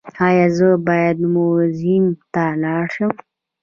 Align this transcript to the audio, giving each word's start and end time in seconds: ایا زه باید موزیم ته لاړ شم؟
ایا 0.25 0.47
زه 0.57 0.69
باید 0.87 1.17
موزیم 1.33 2.05
ته 2.33 2.43
لاړ 2.63 2.85
شم؟ 2.95 3.11